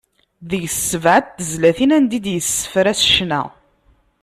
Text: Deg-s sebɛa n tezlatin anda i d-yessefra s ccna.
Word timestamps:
Deg-s 0.49 0.77
sebɛa 0.89 1.19
n 1.21 1.25
tezlatin 1.37 1.95
anda 1.97 2.13
i 2.17 2.19
d-yessefra 2.25 2.93
s 2.99 3.01
ccna. 3.09 3.41